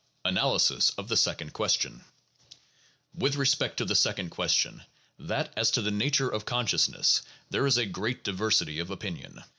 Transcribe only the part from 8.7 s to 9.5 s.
of opinion.